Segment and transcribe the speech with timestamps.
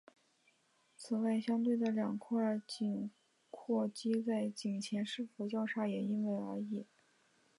[0.95, 3.11] 此外相对的两块颈
[3.51, 6.87] 阔肌在颈前是否交叉也因人而异。